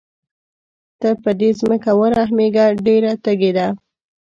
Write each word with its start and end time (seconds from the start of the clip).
ته 0.99 1.09
په 1.23 1.31
دې 1.39 1.49
ځمکه 1.59 1.91
ورحمېږه 1.99 2.65
ډېره 2.85 3.11
تږې 3.23 3.51
ده. 3.57 3.67